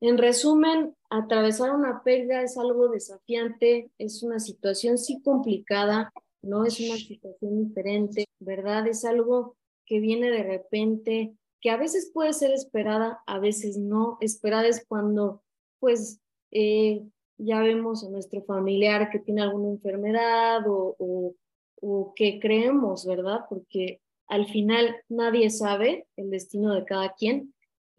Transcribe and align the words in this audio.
En 0.00 0.16
resumen, 0.16 0.94
atravesar 1.10 1.74
una 1.74 2.02
pérdida 2.02 2.42
es 2.42 2.56
algo 2.56 2.88
desafiante, 2.88 3.90
es 3.98 4.22
una 4.22 4.40
situación 4.40 4.96
sí 4.96 5.20
complicada, 5.22 6.10
no 6.42 6.64
es 6.64 6.80
una 6.80 6.96
situación 6.96 7.66
diferente, 7.66 8.26
¿verdad? 8.38 8.86
Es 8.86 9.04
algo 9.04 9.56
que 9.84 10.00
viene 10.00 10.30
de 10.30 10.42
repente, 10.42 11.34
que 11.60 11.70
a 11.70 11.76
veces 11.76 12.10
puede 12.14 12.32
ser 12.32 12.52
esperada, 12.52 13.20
a 13.26 13.38
veces 13.38 13.76
no. 13.76 14.16
Esperada 14.20 14.68
es 14.68 14.86
cuando, 14.86 15.42
pues, 15.80 16.20
eh, 16.50 17.02
ya 17.36 17.60
vemos 17.60 18.02
a 18.04 18.10
nuestro 18.10 18.42
familiar 18.44 19.10
que 19.10 19.18
tiene 19.18 19.42
alguna 19.42 19.68
enfermedad 19.68 20.66
o, 20.66 20.96
o, 20.98 21.34
o 21.80 22.12
que 22.14 22.38
creemos, 22.40 23.06
¿verdad? 23.06 23.40
Porque 23.48 24.00
al 24.28 24.46
final 24.46 24.96
nadie 25.08 25.50
sabe 25.50 26.06
el 26.16 26.30
destino 26.30 26.74
de 26.74 26.84
cada 26.84 27.12
quien. 27.14 27.52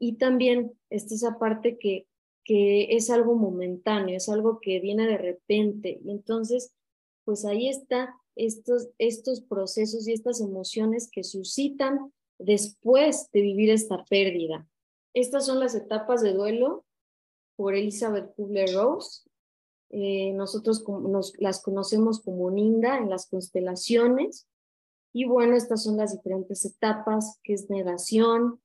Y 0.04 0.14
también 0.14 0.74
está 0.90 1.14
esa 1.14 1.38
parte 1.38 1.78
que, 1.78 2.08
que 2.44 2.96
es 2.96 3.12
algo 3.12 3.36
momentáneo, 3.36 4.18
es 4.18 4.30
algo 4.30 4.60
que 4.60 4.80
viene 4.80 5.06
de 5.06 5.20
repente. 5.20 6.00
Y 6.04 6.10
entonces, 6.10 6.74
pues 7.24 7.46
ahí 7.46 7.70
está 7.70 8.16
estos, 8.36 8.90
estos 8.98 9.42
procesos 9.42 10.08
y 10.08 10.14
estas 10.14 10.42
emociones 10.42 11.08
que 11.12 11.24
suscitan 11.24 12.12
después 12.40 13.30
de 13.32 13.42
vivir 13.42 13.70
esta 13.70 14.04
pérdida. 14.06 14.68
Estas 15.14 15.46
son 15.46 15.60
las 15.60 15.76
etapas 15.76 16.24
de 16.24 16.34
duelo 16.34 16.84
por 17.56 17.76
Elizabeth 17.76 18.34
Kubler-Rose. 18.36 19.30
Eh, 19.92 20.34
nosotros 20.34 20.84
nos, 20.88 21.34
las 21.38 21.62
conocemos 21.62 22.22
como 22.22 22.50
Ninda 22.50 22.98
en 22.98 23.08
las 23.08 23.28
constelaciones. 23.30 24.48
Y 25.14 25.26
bueno, 25.26 25.56
estas 25.56 25.84
son 25.84 25.98
las 25.98 26.16
diferentes 26.16 26.66
etapas, 26.66 27.40
que 27.44 27.54
es 27.54 27.70
negación, 27.70 28.61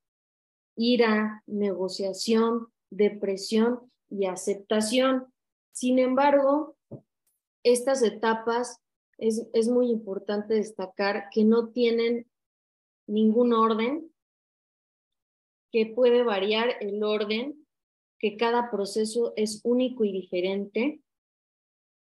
ira, 0.77 1.43
negociación, 1.47 2.69
depresión 2.91 3.91
y 4.09 4.27
aceptación. 4.27 5.27
Sin 5.73 5.99
embargo, 5.99 6.77
estas 7.63 8.03
etapas 8.03 8.81
es, 9.19 9.47
es 9.53 9.69
muy 9.69 9.91
importante 9.91 10.55
destacar 10.55 11.29
que 11.33 11.45
no 11.45 11.69
tienen 11.71 12.31
ningún 13.07 13.53
orden, 13.53 14.13
que 15.73 15.87
puede 15.87 16.23
variar 16.23 16.77
el 16.81 17.03
orden, 17.03 17.67
que 18.19 18.37
cada 18.37 18.71
proceso 18.71 19.33
es 19.37 19.61
único 19.65 20.05
y 20.05 20.13
diferente, 20.13 21.01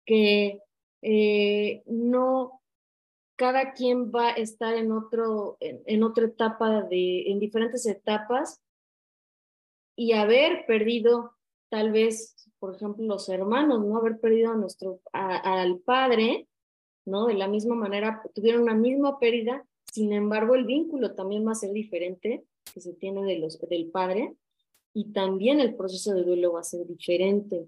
que 0.05 0.61
eh, 1.01 1.83
no 1.85 2.61
cada 3.37 3.73
quien 3.73 4.11
va 4.11 4.29
a 4.29 4.33
estar 4.33 4.75
en 4.75 4.91
otro 4.91 5.57
en, 5.61 5.81
en, 5.85 6.03
otra 6.03 6.25
etapa 6.25 6.81
de 6.81 7.31
en 7.31 7.39
diferentes 7.39 7.85
etapas. 7.85 8.61
Y 9.95 10.13
haber 10.13 10.65
perdido 10.67 11.33
tal 11.69 11.91
vez 11.91 12.35
por 12.59 12.75
ejemplo 12.75 13.05
los 13.05 13.29
hermanos 13.29 13.85
no 13.85 13.97
haber 13.97 14.19
perdido 14.19 14.51
a 14.51 14.55
nuestro 14.55 15.01
a, 15.13 15.61
al 15.61 15.79
padre 15.79 16.47
no 17.05 17.27
de 17.27 17.33
la 17.33 17.47
misma 17.47 17.75
manera 17.75 18.21
tuvieron 18.33 18.63
una 18.63 18.73
misma 18.73 19.19
pérdida 19.19 19.65
sin 19.97 20.13
embargo, 20.13 20.55
el 20.55 20.65
vínculo 20.65 21.15
también 21.15 21.47
va 21.47 21.53
a 21.53 21.55
ser 21.55 21.71
diferente 21.71 22.45
que 22.73 22.81
se 22.81 22.93
tiene 22.93 23.23
de 23.23 23.39
los, 23.39 23.59
del 23.61 23.89
padre 23.89 24.35
y 24.93 25.11
también 25.11 25.59
el 25.59 25.75
proceso 25.75 26.13
de 26.13 26.23
duelo 26.23 26.53
va 26.53 26.59
a 26.59 26.63
ser 26.63 26.85
diferente. 26.85 27.67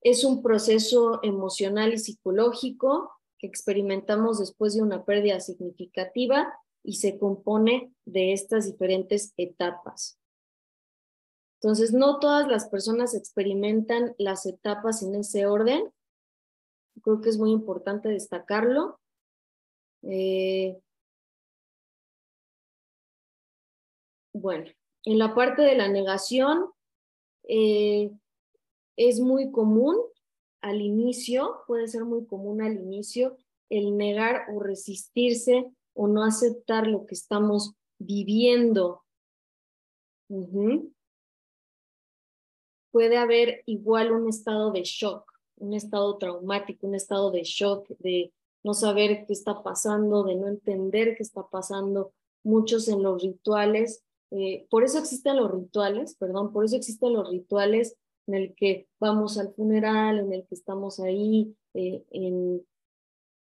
Es 0.00 0.24
un 0.24 0.42
proceso 0.42 1.20
emocional 1.22 1.92
y 1.92 1.98
psicológico 1.98 3.10
que 3.42 3.48
experimentamos 3.48 4.38
después 4.38 4.74
de 4.74 4.82
una 4.82 5.04
pérdida 5.04 5.40
significativa 5.40 6.56
y 6.84 6.94
se 6.94 7.18
compone 7.18 7.92
de 8.04 8.32
estas 8.32 8.66
diferentes 8.66 9.34
etapas. 9.36 10.16
Entonces, 11.60 11.92
no 11.92 12.20
todas 12.20 12.46
las 12.46 12.68
personas 12.68 13.14
experimentan 13.14 14.14
las 14.16 14.46
etapas 14.46 15.02
en 15.02 15.16
ese 15.16 15.46
orden. 15.46 15.92
Creo 17.02 17.20
que 17.20 17.30
es 17.30 17.38
muy 17.38 17.50
importante 17.50 18.08
destacarlo. 18.08 19.00
Eh, 20.02 20.80
bueno, 24.32 24.70
en 25.04 25.18
la 25.18 25.34
parte 25.34 25.62
de 25.62 25.76
la 25.76 25.88
negación 25.88 26.70
eh, 27.48 28.12
es 28.96 29.18
muy 29.18 29.50
común 29.50 29.96
al 30.62 30.80
inicio, 30.80 31.62
puede 31.66 31.88
ser 31.88 32.04
muy 32.04 32.24
común 32.26 32.62
al 32.62 32.74
inicio 32.74 33.36
el 33.68 33.96
negar 33.96 34.46
o 34.54 34.60
resistirse 34.60 35.70
o 35.94 36.06
no 36.06 36.24
aceptar 36.24 36.86
lo 36.86 37.04
que 37.06 37.14
estamos 37.14 37.74
viviendo. 37.98 39.02
Puede 42.90 43.16
haber 43.16 43.62
igual 43.66 44.12
un 44.12 44.28
estado 44.28 44.70
de 44.70 44.82
shock, 44.84 45.30
un 45.56 45.74
estado 45.74 46.16
traumático, 46.18 46.86
un 46.86 46.94
estado 46.94 47.30
de 47.30 47.42
shock, 47.42 47.88
de 47.98 48.32
no 48.62 48.74
saber 48.74 49.24
qué 49.26 49.32
está 49.32 49.62
pasando, 49.62 50.22
de 50.22 50.36
no 50.36 50.48
entender 50.48 51.16
qué 51.16 51.22
está 51.22 51.48
pasando, 51.48 52.12
muchos 52.44 52.88
en 52.88 53.02
los 53.02 53.22
rituales. 53.22 54.04
Eh, 54.30 54.66
por 54.70 54.84
eso 54.84 54.98
existen 54.98 55.36
los 55.36 55.50
rituales, 55.50 56.14
perdón, 56.16 56.52
por 56.52 56.64
eso 56.64 56.76
existen 56.76 57.12
los 57.12 57.28
rituales 57.30 57.96
en 58.32 58.42
el 58.42 58.54
que 58.54 58.88
vamos 58.98 59.38
al 59.38 59.52
funeral, 59.54 60.20
en 60.20 60.32
el 60.32 60.46
que 60.46 60.54
estamos 60.54 61.00
ahí, 61.00 61.54
eh, 61.74 62.02
en, 62.10 62.64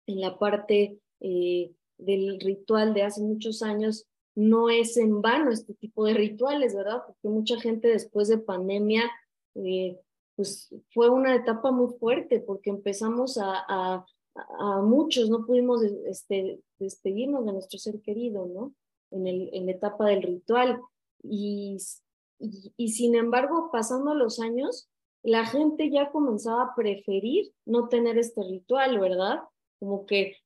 en, 0.07 0.21
la 0.21 0.39
parte 0.39 0.99
eh, 1.21 1.73
del 1.99 2.41
ritual 2.41 2.93
de 2.93 3.03
hace 3.03 3.23
muchos 3.23 3.63
años, 3.63 4.07
no 4.35 4.69
es 4.69 4.97
en 4.97 5.23
vano 5.23 5.53
este 5.53 5.75
tipo 5.75 6.05
de 6.05 6.15
rituales, 6.15 6.75
¿verdad? 6.75 7.03
Porque 7.07 7.29
mucha 7.29 7.61
gente 7.61 7.89
después 7.89 8.27
de 8.29 8.39
pandemia, 8.39 9.09
pues 10.35 10.75
fue 10.93 11.09
una 11.09 11.37
etapa 11.37 11.71
muy 11.71 11.95
fuerte 11.99 12.41
porque 12.41 12.71
empezamos 12.71 13.39
a, 13.39 13.65
a, 13.69 14.05
a 14.59 14.83
muchos 14.83 15.31
no 15.31 15.47
pudimos 15.47 15.83
este, 15.83 16.61
despedirnos 16.81 17.47
de 17.47 17.53
nuestro 17.53 17.79
ser 17.79 18.01
querido, 18.01 18.47
¿no? 18.47 18.75
En, 19.13 19.29
el, 19.29 19.51
en 19.53 19.67
la 19.67 19.73
etapa 19.73 20.07
del 20.07 20.23
ritual. 20.23 20.81
Y, 21.23 21.79
y, 22.39 22.89
sin 22.91 23.15
embargo, 23.15 23.71
pasando 23.73 24.15
los 24.15 24.41
años, 24.41 24.89
la 25.23 25.47
gente 25.47 25.91
ya 25.91 26.11
comenzaba 26.11 26.65
a 26.65 26.75
preferir 26.75 27.53
no 27.65 27.89
tener 27.89 28.19
este 28.19 28.43
ritual, 28.43 28.99
¿verdad? 28.99 29.41
Como 29.79 30.07
que, 30.07 30.37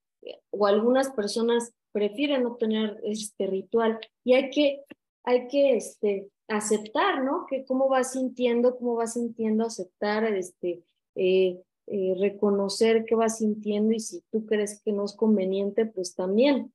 o 0.50 0.66
algunas 0.66 1.10
personas 1.10 1.72
prefieren 1.92 2.44
no 2.44 2.56
tener 2.56 3.00
este 3.04 3.46
ritual. 3.46 3.98
Y 4.24 4.34
hay 4.34 4.50
que, 4.50 4.84
hay 5.24 5.48
que 5.48 5.76
este, 5.76 6.30
aceptar, 6.46 7.24
¿no? 7.24 7.46
Que 7.48 7.64
cómo 7.64 7.88
va 7.88 8.04
sintiendo, 8.04 8.76
cómo 8.76 8.94
va 8.94 9.06
sintiendo 9.06 9.64
aceptar 9.64 10.24
este, 10.24 10.84
eh, 11.16 11.60
eh, 11.86 12.14
reconocer 12.18 13.04
qué 13.06 13.14
vas 13.14 13.38
sintiendo 13.38 13.92
y 13.92 14.00
si 14.00 14.22
tú 14.30 14.46
crees 14.46 14.80
que 14.84 14.92
no 14.92 15.06
es 15.06 15.14
conveniente, 15.16 15.86
pues 15.86 16.14
también 16.14 16.72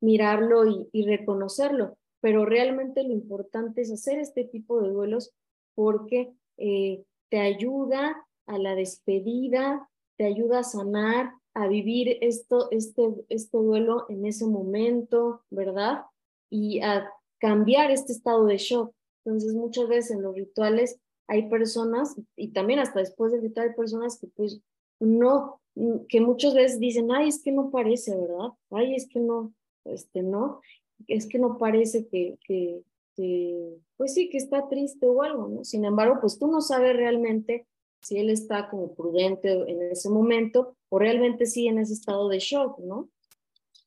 mirarlo 0.00 0.88
y 0.92 1.06
reconocerlo. 1.06 1.96
Pero 2.24 2.46
realmente 2.46 3.02
lo 3.02 3.12
importante 3.12 3.82
es 3.82 3.92
hacer 3.92 4.18
este 4.18 4.44
tipo 4.44 4.80
de 4.80 4.88
duelos 4.88 5.34
porque 5.74 6.32
eh, 6.56 7.04
te 7.28 7.38
ayuda 7.38 8.26
a 8.46 8.56
la 8.56 8.74
despedida, 8.74 9.90
te 10.16 10.24
ayuda 10.24 10.60
a 10.60 10.64
sanar, 10.64 11.34
a 11.52 11.68
vivir 11.68 12.16
esto, 12.22 12.70
este, 12.70 13.02
este 13.28 13.58
duelo 13.58 14.06
en 14.08 14.24
ese 14.24 14.46
momento, 14.46 15.42
¿verdad? 15.50 16.04
Y 16.48 16.80
a 16.80 17.10
cambiar 17.40 17.90
este 17.90 18.12
estado 18.12 18.46
de 18.46 18.56
shock. 18.56 18.94
Entonces, 19.26 19.52
muchas 19.52 19.86
veces 19.86 20.12
en 20.12 20.22
los 20.22 20.34
rituales 20.34 20.98
hay 21.28 21.50
personas, 21.50 22.16
y 22.36 22.52
también 22.52 22.78
hasta 22.78 23.00
después 23.00 23.32
de 23.32 23.40
gritar, 23.40 23.68
hay 23.68 23.74
personas 23.74 24.18
que 24.18 24.28
pues 24.28 24.62
no, 24.98 25.60
que 26.08 26.22
muchas 26.22 26.54
veces 26.54 26.80
dicen, 26.80 27.12
ay, 27.12 27.28
es 27.28 27.42
que 27.42 27.52
no 27.52 27.70
parece, 27.70 28.16
¿verdad? 28.16 28.48
Ay, 28.70 28.94
es 28.94 29.06
que 29.06 29.20
no, 29.20 29.52
este, 29.84 30.22
no, 30.22 30.62
es 31.08 31.28
que 31.28 31.38
no 31.38 31.58
parece 31.58 32.06
que, 32.06 32.38
que, 32.46 32.82
que, 33.16 33.76
pues 33.96 34.14
sí, 34.14 34.28
que 34.28 34.38
está 34.38 34.68
triste 34.68 35.06
o 35.06 35.22
algo, 35.22 35.48
¿no? 35.48 35.64
Sin 35.64 35.84
embargo, 35.84 36.18
pues 36.20 36.38
tú 36.38 36.46
no 36.46 36.60
sabes 36.60 36.96
realmente 36.96 37.66
si 38.02 38.18
él 38.18 38.30
está 38.30 38.68
como 38.68 38.94
prudente 38.94 39.52
en 39.52 39.82
ese 39.82 40.10
momento 40.10 40.76
o 40.90 40.98
realmente 40.98 41.46
sigue 41.46 41.70
en 41.70 41.78
ese 41.78 41.94
estado 41.94 42.28
de 42.28 42.38
shock, 42.38 42.78
¿no? 42.80 43.08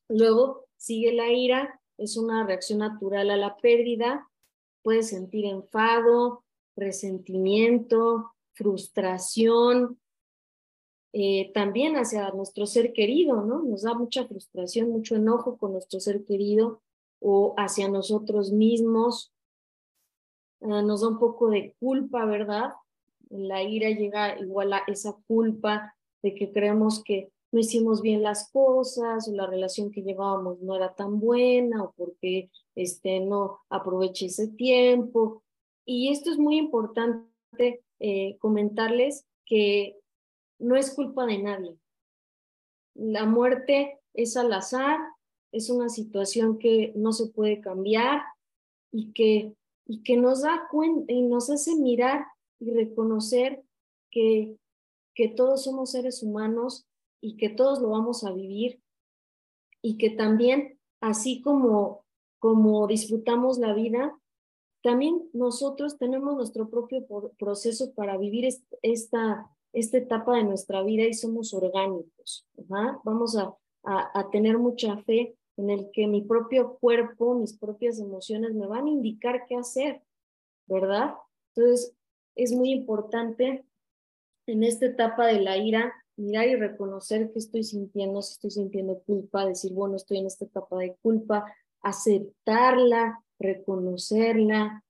Luego 0.08 0.66
sigue 0.76 1.12
la 1.12 1.30
ira, 1.32 1.80
es 1.98 2.16
una 2.16 2.44
reacción 2.46 2.80
natural 2.80 3.30
a 3.30 3.36
la 3.36 3.56
pérdida, 3.56 4.28
puede 4.82 5.02
sentir 5.02 5.44
enfado, 5.44 6.44
resentimiento, 6.76 8.32
frustración, 8.54 10.00
eh, 11.12 11.50
también 11.54 11.96
hacia 11.96 12.30
nuestro 12.30 12.66
ser 12.66 12.92
querido, 12.92 13.42
¿no? 13.42 13.62
Nos 13.62 13.82
da 13.82 13.94
mucha 13.94 14.26
frustración, 14.26 14.90
mucho 14.90 15.16
enojo 15.16 15.56
con 15.56 15.72
nuestro 15.72 16.00
ser 16.00 16.24
querido 16.24 16.82
o 17.20 17.54
hacia 17.56 17.88
nosotros 17.88 18.52
mismos. 18.52 19.32
Uh, 20.60 20.82
nos 20.82 21.02
da 21.02 21.08
un 21.08 21.18
poco 21.18 21.50
de 21.50 21.74
culpa, 21.78 22.24
¿verdad? 22.24 22.72
La 23.30 23.62
ira 23.62 23.90
llega 23.90 24.38
igual 24.38 24.72
a 24.72 24.82
esa 24.86 25.16
culpa 25.26 25.94
de 26.22 26.34
que 26.34 26.52
creemos 26.52 27.02
que 27.04 27.30
no 27.52 27.60
hicimos 27.60 28.02
bien 28.02 28.22
las 28.22 28.50
cosas 28.50 29.28
o 29.28 29.32
la 29.32 29.46
relación 29.46 29.90
que 29.90 30.02
llevábamos 30.02 30.60
no 30.60 30.74
era 30.74 30.94
tan 30.94 31.18
buena 31.18 31.82
o 31.82 31.92
porque 31.96 32.50
este, 32.74 33.20
no 33.20 33.60
aproveché 33.70 34.26
ese 34.26 34.48
tiempo. 34.48 35.42
Y 35.86 36.10
esto 36.10 36.30
es 36.30 36.38
muy 36.38 36.58
importante 36.58 37.82
eh, 38.00 38.36
comentarles 38.38 39.26
que 39.46 39.96
no 40.58 40.76
es 40.76 40.94
culpa 40.94 41.24
de 41.24 41.38
nadie. 41.38 41.76
La 42.94 43.24
muerte 43.24 43.98
es 44.12 44.36
al 44.36 44.52
azar, 44.52 44.98
es 45.52 45.70
una 45.70 45.88
situación 45.88 46.58
que 46.58 46.92
no 46.96 47.12
se 47.12 47.28
puede 47.28 47.60
cambiar 47.60 48.22
y 48.92 49.12
que, 49.12 49.54
y 49.86 50.02
que 50.02 50.16
nos 50.16 50.42
da 50.42 50.68
cuenta 50.70 51.12
y 51.12 51.22
nos 51.22 51.50
hace 51.50 51.74
mirar 51.74 52.26
y 52.60 52.72
reconocer 52.72 53.62
que, 54.10 54.56
que 55.14 55.28
todos 55.28 55.64
somos 55.64 55.92
seres 55.92 56.22
humanos 56.22 56.86
y 57.20 57.36
que 57.36 57.48
todos 57.48 57.80
lo 57.80 57.90
vamos 57.90 58.24
a 58.24 58.32
vivir 58.32 58.80
y 59.82 59.96
que 59.98 60.10
también, 60.10 60.78
así 61.00 61.40
como, 61.40 62.04
como 62.38 62.86
disfrutamos 62.86 63.58
la 63.58 63.72
vida, 63.74 64.18
también 64.82 65.28
nosotros 65.32 65.98
tenemos 65.98 66.36
nuestro 66.36 66.68
propio 66.68 67.04
proceso 67.38 67.92
para 67.94 68.16
vivir 68.16 68.48
esta, 68.82 69.50
esta 69.72 69.98
etapa 69.98 70.36
de 70.36 70.44
nuestra 70.44 70.82
vida 70.82 71.04
y 71.04 71.14
somos 71.14 71.52
orgánicos. 71.52 72.46
Vamos 73.04 73.36
a, 73.36 73.56
a, 73.82 74.30
tener 74.30 74.58
mucha 74.58 74.98
fe 74.98 75.36
en 75.58 75.70
el 75.70 75.90
que 75.92 76.06
mi 76.06 76.22
propio 76.22 76.78
cuerpo, 76.78 77.34
mis 77.34 77.56
propias 77.56 77.98
emociones 77.98 78.54
me 78.54 78.66
van 78.66 78.86
a 78.86 78.90
indicar 78.90 79.44
qué 79.46 79.56
hacer, 79.56 80.02
¿verdad? 80.66 81.14
Entonces, 81.54 81.94
es 82.36 82.52
muy 82.52 82.70
importante 82.70 83.64
en 84.46 84.62
esta 84.62 84.86
etapa 84.86 85.26
de 85.26 85.40
la 85.40 85.58
ira 85.58 85.92
mirar 86.16 86.48
y 86.48 86.56
reconocer 86.56 87.30
qué 87.32 87.38
estoy 87.38 87.64
sintiendo, 87.64 88.22
si 88.22 88.32
estoy 88.32 88.50
sintiendo 88.50 89.00
culpa, 89.02 89.46
decir, 89.46 89.72
bueno, 89.72 89.96
estoy 89.96 90.18
en 90.18 90.26
esta 90.26 90.44
etapa 90.44 90.78
de 90.78 90.96
culpa, 91.02 91.44
aceptarla, 91.82 93.24
reconocerla, 93.38 94.84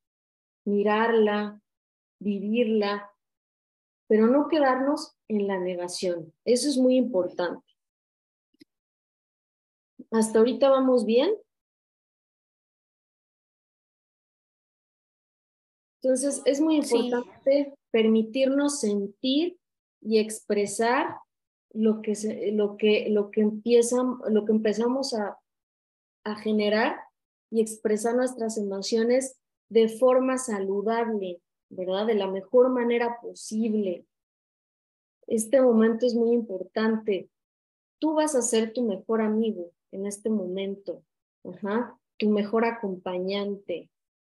mirarla, 0.64 1.60
vivirla, 2.18 3.10
pero 4.06 4.26
no 4.26 4.48
quedarnos 4.48 5.14
en 5.28 5.46
la 5.46 5.58
negación. 5.58 6.32
Eso 6.44 6.68
es 6.68 6.78
muy 6.78 6.96
importante. 6.96 7.67
¿Hasta 10.10 10.38
ahorita 10.38 10.70
vamos 10.70 11.04
bien? 11.04 11.30
Entonces, 16.02 16.42
es 16.46 16.60
muy 16.60 16.76
importante 16.76 17.74
permitirnos 17.90 18.80
sentir 18.80 19.58
y 20.00 20.18
expresar 20.18 21.16
lo 21.74 22.00
que, 22.00 22.14
lo 22.52 22.76
que, 22.76 23.08
lo 23.10 23.30
que, 23.30 23.42
lo 24.30 24.44
que 24.44 24.52
empezamos 24.52 25.12
a, 25.12 25.38
a 26.24 26.36
generar 26.36 26.96
y 27.50 27.60
expresar 27.60 28.14
nuestras 28.14 28.56
emociones 28.56 29.38
de 29.68 29.88
forma 29.88 30.38
saludable, 30.38 31.42
¿verdad? 31.68 32.06
De 32.06 32.14
la 32.14 32.28
mejor 32.28 32.70
manera 32.70 33.18
posible. 33.20 34.06
Este 35.26 35.60
momento 35.60 36.06
es 36.06 36.14
muy 36.14 36.32
importante. 36.32 37.28
Tú 37.98 38.14
vas 38.14 38.34
a 38.34 38.40
ser 38.40 38.72
tu 38.72 38.82
mejor 38.82 39.20
amigo 39.20 39.72
en 39.92 40.06
este 40.06 40.30
momento, 40.30 41.02
Ajá. 41.44 41.98
tu 42.16 42.30
mejor 42.30 42.64
acompañante. 42.64 43.90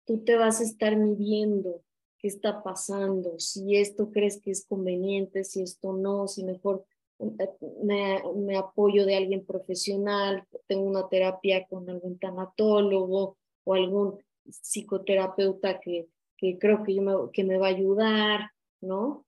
Tú 0.06 0.24
te 0.24 0.36
vas 0.36 0.60
a 0.60 0.64
estar 0.64 0.96
midiendo 0.98 1.82
qué 2.18 2.28
está 2.28 2.64
pasando, 2.64 3.40
si 3.40 3.76
esto 3.76 4.10
crees 4.12 4.40
que 4.42 4.52
es 4.52 4.66
conveniente, 4.66 5.44
si 5.44 5.62
esto 5.62 5.94
no, 5.94 6.28
si 6.28 6.44
mejor 6.44 6.86
eh, 7.20 7.50
me, 7.84 8.22
me 8.36 8.58
apoyo 8.58 9.06
de 9.06 9.16
alguien 9.16 9.46
profesional, 9.46 10.46
tengo 10.68 10.84
una 10.84 11.08
terapia 11.10 11.68
con 11.68 11.90
algún 11.90 12.18
tanatólogo 12.18 13.38
o 13.66 13.74
algún 13.74 14.20
psicoterapeuta 14.50 15.80
que, 15.80 16.08
que 16.38 16.58
creo 16.58 16.84
que, 16.84 16.96
yo 16.96 17.30
que 17.32 17.44
me 17.44 17.58
va 17.58 17.68
a 17.68 17.72
ayudar, 17.72 18.52
¿no? 18.82 19.26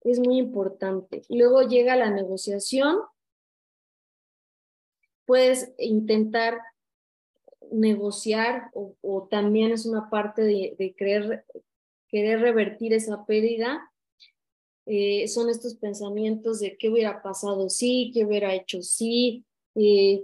Es 0.00 0.18
muy 0.18 0.36
importante. 0.36 1.22
Luego 1.28 1.62
llega 1.62 1.96
la 1.96 2.10
negociación. 2.10 2.98
Puedes 5.26 5.72
intentar 5.78 6.60
negociar 7.70 8.70
o, 8.72 9.28
también 9.30 9.72
es 9.72 9.86
una 9.86 10.10
parte 10.10 10.42
de, 10.42 10.76
de 10.78 10.94
querer, 10.94 11.44
querer 12.08 12.40
revertir 12.40 12.92
esa 12.92 13.24
pérdida. 13.24 13.90
Eh, 14.86 15.26
son 15.28 15.48
estos 15.48 15.76
pensamientos 15.76 16.60
de 16.60 16.76
qué 16.76 16.90
hubiera 16.90 17.22
pasado 17.22 17.70
sí, 17.70 18.10
qué 18.12 18.26
hubiera 18.26 18.54
hecho 18.54 18.82
sí, 18.82 19.46
eh, 19.74 20.22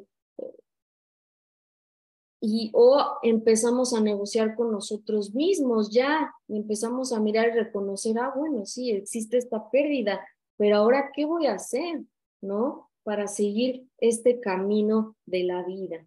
y 2.43 2.71
o 2.73 3.19
empezamos 3.23 3.93
a 3.93 4.01
negociar 4.01 4.55
con 4.55 4.73
nosotros 4.73 5.35
mismos 5.35 5.91
ya, 5.91 6.35
empezamos 6.49 7.13
a 7.13 7.21
mirar 7.21 7.49
y 7.49 7.53
reconocer, 7.53 8.19
ah, 8.19 8.33
bueno, 8.35 8.65
sí, 8.65 8.91
existe 8.91 9.37
esta 9.37 9.71
pérdida, 9.71 10.27
pero 10.57 10.77
ahora, 10.77 11.11
¿qué 11.15 11.27
voy 11.27 11.47
a 11.47 11.55
hacer? 11.55 12.03
¿No? 12.41 12.90
Para 13.03 13.27
seguir 13.27 13.87
este 13.99 14.41
camino 14.41 15.17
de 15.27 15.45
la 15.45 15.63
vida. 15.63 16.07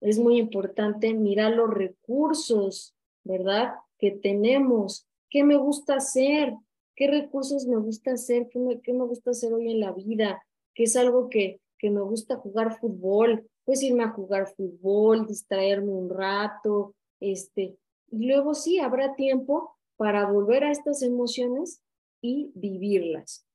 Es 0.00 0.18
muy 0.18 0.38
importante 0.38 1.14
mirar 1.14 1.52
los 1.52 1.70
recursos, 1.70 2.94
¿verdad? 3.24 3.74
Que 3.98 4.10
tenemos, 4.10 5.06
qué 5.30 5.44
me 5.44 5.56
gusta 5.56 5.96
hacer, 5.96 6.54
qué 6.96 7.06
recursos 7.06 7.66
me 7.66 7.76
gusta 7.76 8.12
hacer, 8.12 8.48
qué 8.48 8.58
me, 8.58 9.04
gusta 9.04 9.30
hacer 9.30 9.52
hoy 9.52 9.70
en 9.70 9.80
la 9.80 9.92
vida, 9.92 10.42
qué 10.74 10.84
es 10.84 10.96
algo 10.96 11.28
que, 11.28 11.60
que 11.78 11.90
me 11.90 12.00
gusta 12.00 12.36
jugar 12.36 12.78
fútbol, 12.78 13.48
pues 13.64 13.82
irme 13.82 14.04
a 14.04 14.10
jugar 14.10 14.48
fútbol, 14.48 15.26
distraerme 15.26 15.92
un 15.92 16.10
rato, 16.10 16.94
este, 17.20 17.76
y 18.10 18.26
luego 18.26 18.54
sí, 18.54 18.78
habrá 18.78 19.14
tiempo 19.14 19.76
para 19.96 20.30
volver 20.30 20.64
a 20.64 20.70
estas 20.70 21.02
emociones 21.02 21.80
y 22.20 22.50
vivirlas. 22.54 23.46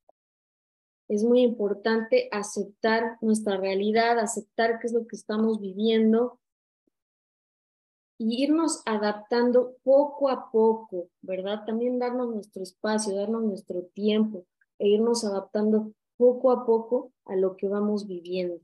Es 1.08 1.24
muy 1.24 1.42
importante 1.42 2.28
aceptar 2.32 3.18
nuestra 3.22 3.58
realidad, 3.58 4.20
aceptar 4.20 4.80
qué 4.80 4.88
es 4.88 4.94
lo 4.94 5.08
que 5.08 5.16
estamos 5.16 5.62
viviendo 5.62 6.40
y 8.18 8.44
irnos 8.44 8.82
adaptando 8.86 9.76
poco 9.84 10.30
a 10.30 10.52
poco, 10.52 11.10
¿verdad? 11.22 11.64
También 11.66 12.00
darnos 12.00 12.34
nuestro 12.34 12.64
espacio, 12.64 13.16
darnos 13.16 13.44
nuestro 13.44 13.84
tiempo 13.84 14.46
e 14.80 14.90
irnos 14.90 15.24
adaptando 15.24 15.94
poco 16.18 16.52
a 16.52 16.66
poco 16.66 17.14
a 17.26 17.36
lo 17.36 17.56
que 17.56 17.68
vamos 17.68 18.08
viviendo. 18.08 18.60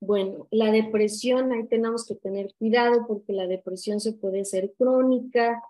Bueno, 0.00 0.48
la 0.50 0.72
depresión, 0.72 1.52
ahí 1.52 1.68
tenemos 1.68 2.04
que 2.06 2.16
tener 2.16 2.52
cuidado 2.58 3.06
porque 3.06 3.32
la 3.32 3.46
depresión 3.46 4.00
se 4.00 4.12
puede 4.14 4.44
ser 4.44 4.72
crónica, 4.76 5.62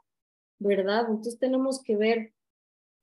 ¿verdad? 0.58 1.06
Entonces 1.10 1.38
tenemos 1.38 1.82
que 1.82 1.96
ver 1.96 2.32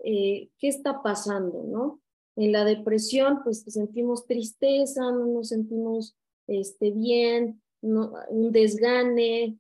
eh, 0.04 0.50
qué 0.58 0.68
está 0.68 1.02
pasando, 1.02 1.64
¿no? 1.64 2.02
En 2.36 2.52
la 2.52 2.64
depresión, 2.64 3.44
pues 3.44 3.64
sentimos 3.68 4.26
tristeza, 4.26 5.12
no 5.12 5.26
nos 5.26 5.50
sentimos 5.50 6.16
este, 6.48 6.92
bien, 6.92 7.62
un 7.82 8.52
desgane, 8.52 9.58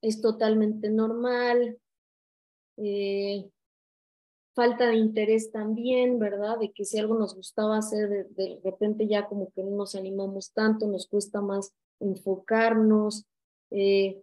es 0.00 0.20
totalmente 0.20 0.88
normal. 0.90 1.78
Eh, 2.78 3.50
falta 4.54 4.86
de 4.86 4.96
interés 4.96 5.52
también, 5.52 6.18
¿verdad? 6.18 6.58
De 6.58 6.72
que 6.72 6.84
si 6.84 6.98
algo 6.98 7.14
nos 7.14 7.34
gustaba 7.34 7.76
hacer, 7.76 8.28
de, 8.30 8.60
repente 8.64 9.06
ya 9.06 9.26
como 9.26 9.50
que 9.52 9.62
no 9.62 9.70
nos 9.70 9.94
animamos 9.94 10.52
tanto, 10.52 10.86
nos 10.86 11.06
cuesta 11.06 11.42
más 11.42 11.72
enfocarnos. 12.00 13.26
Eh, 13.70 14.22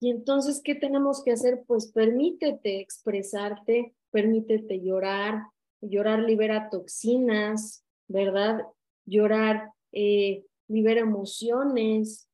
y 0.00 0.10
entonces, 0.10 0.62
¿qué 0.62 0.74
tenemos 0.74 1.22
que 1.22 1.32
hacer? 1.32 1.64
Pues 1.66 1.92
permítete 1.92 2.80
expresarte, 2.80 3.94
permítete 4.10 4.80
llorar, 4.80 5.42
llorar 5.80 6.20
libera 6.20 6.68
toxinas, 6.70 7.84
¿verdad? 8.08 8.60
Llorar 9.06 9.72
eh, 9.92 10.44
libera 10.68 11.00
emociones, 11.00 12.28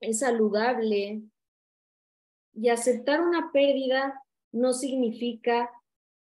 es 0.00 0.20
saludable. 0.20 1.22
Y 2.54 2.68
aceptar 2.70 3.20
una 3.20 3.50
pérdida 3.52 4.22
no 4.52 4.72
significa 4.72 5.70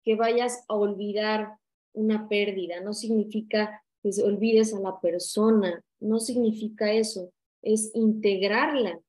que 0.05 0.17
vayas 0.17 0.65
a 0.69 0.75
olvidar 0.75 1.57
una 1.95 2.29
pérdida, 2.29 2.81
no 2.81 2.93
significa 2.93 3.83
que 4.03 4.11
olvides 4.23 4.75
a 4.75 4.81
la 4.81 5.01
persona, 5.01 5.83
no 6.01 6.21
significa 6.21 6.93
eso, 6.93 7.33
es 7.63 7.91
integrarla 7.95 9.01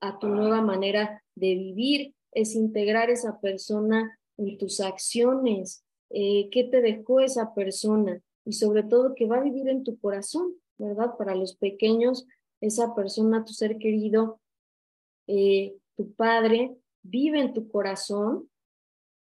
a 0.00 0.18
tu 0.18 0.28
nueva 0.28 0.62
manera 0.62 1.22
de 1.34 1.54
vivir, 1.54 2.14
es 2.32 2.54
integrar 2.54 3.10
esa 3.10 3.40
persona 3.40 4.18
en 4.36 4.58
tus 4.58 4.80
acciones, 4.80 5.84
eh, 6.10 6.48
qué 6.50 6.64
te 6.64 6.80
dejó 6.80 7.20
esa 7.20 7.54
persona 7.54 8.20
y 8.44 8.52
sobre 8.52 8.82
todo 8.82 9.14
que 9.14 9.26
va 9.26 9.38
a 9.38 9.42
vivir 9.42 9.68
en 9.68 9.84
tu 9.84 9.98
corazón, 9.98 10.54
¿verdad? 10.78 11.16
Para 11.16 11.34
los 11.34 11.56
pequeños, 11.56 12.26
esa 12.60 12.94
persona, 12.94 13.44
tu 13.44 13.52
ser 13.52 13.78
querido, 13.78 14.40
eh, 15.26 15.76
tu 15.96 16.12
padre, 16.14 16.76
vive 17.02 17.40
en 17.40 17.52
tu 17.52 17.68
corazón 17.68 18.50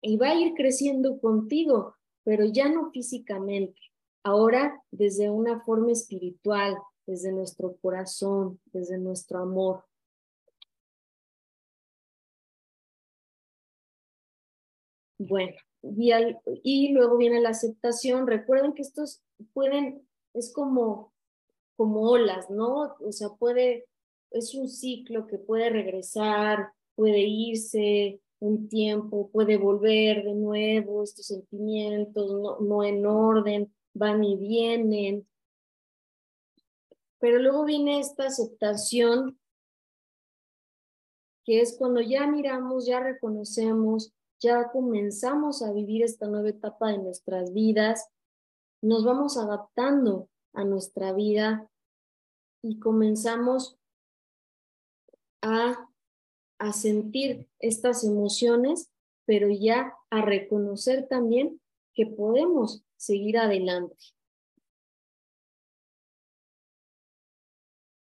y 0.02 0.18
va 0.18 0.30
a 0.30 0.36
ir 0.36 0.54
creciendo 0.54 1.20
contigo, 1.20 1.96
pero 2.24 2.46
ya 2.46 2.70
no 2.70 2.92
físicamente. 2.92 3.80
ahora 4.24 4.84
desde 4.92 5.30
una 5.30 5.62
forma 5.62 5.94
espiritual, 5.94 6.76
desde 7.06 7.32
nuestro 7.32 7.78
corazón, 7.78 8.60
desde 8.74 8.98
nuestro 8.98 9.40
amor. 9.40 9.86
Bueno, 15.18 15.56
y, 15.82 16.94
luego 16.94 17.18
viene 17.18 17.42
la 17.42 17.50
aceptación. 17.50 18.28
Recuerden 18.28 18.74
que 18.74 18.82
estos 18.82 19.22
pueden, 19.54 20.08
es 20.34 20.54
como, 20.54 21.14
como 21.76 22.10
olas, 22.10 22.50
¿no? 22.50 22.96
O 23.00 23.12
sea, 23.12 23.30
puede, 23.30 23.86
es 24.32 24.54
un 24.56 24.68
ciclo 24.70 25.28
que 25.28 25.38
puede 25.38 25.70
regresar, 25.70 26.72
puede 26.96 27.22
irse 27.22 28.20
un 28.40 28.70
tiempo, 28.70 29.30
puede 29.32 29.58
volver 29.58 30.24
de 30.24 30.36
nuevo, 30.36 31.04
estos 31.04 31.28
sentimientos 31.28 32.32
no, 32.34 32.60
no 32.60 32.84
en 32.84 33.06
orden, 33.06 33.74
van 33.94 34.24
y 34.24 34.38
vienen. 34.38 35.28
Pero 37.20 37.40
luego 37.40 37.66
viene 37.66 38.00
esta 38.00 38.28
aceptación, 38.28 39.40
que 41.44 41.62
es 41.62 41.76
cuando 41.78 42.02
ya 42.02 42.28
miramos, 42.28 42.86
ya 42.86 43.00
reconocemos, 43.00 44.14
ya 44.40 44.70
comenzamos 44.72 45.62
a 45.62 45.72
vivir 45.72 46.04
esta 46.04 46.28
nueva 46.28 46.50
etapa 46.50 46.92
de 46.92 47.00
nuestras 47.00 47.54
vidas, 47.54 48.10
nos 48.82 49.04
vamos 49.04 49.38
adaptando 49.38 50.30
a 50.54 50.64
nuestra 50.64 51.14
vida 51.14 51.70
y 52.62 52.80
comenzamos 52.80 53.78
a, 55.42 55.90
a 56.60 56.74
sentir 56.74 57.48
estas 57.60 58.04
emociones, 58.04 58.92
pero 59.26 59.50
ya 59.50 59.94
a 60.10 60.22
reconocer 60.22 61.08
también 61.08 61.60
que 61.94 62.06
podemos 62.06 62.84
seguir 62.96 63.38
adelante. 63.38 63.98